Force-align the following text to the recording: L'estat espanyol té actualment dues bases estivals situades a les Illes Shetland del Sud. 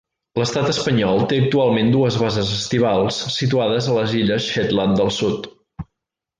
L'estat 0.39 0.69
espanyol 0.71 1.21
té 1.33 1.37
actualment 1.41 1.91
dues 1.97 2.17
bases 2.23 2.55
estivals 2.57 3.21
situades 3.37 3.91
a 3.93 4.01
les 4.01 4.19
Illes 4.25 4.51
Shetland 4.57 5.01
del 5.03 5.17
Sud. 5.23 5.51